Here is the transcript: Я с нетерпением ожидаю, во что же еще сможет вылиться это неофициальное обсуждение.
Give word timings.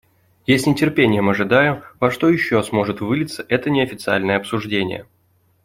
Я 0.47 0.57
с 0.57 0.65
нетерпением 0.65 1.29
ожидаю, 1.29 1.83
во 1.99 2.09
что 2.09 2.29
же 2.29 2.33
еще 2.33 2.63
сможет 2.63 3.01
вылиться 3.01 3.45
это 3.47 3.69
неофициальное 3.69 4.35
обсуждение. 4.37 5.05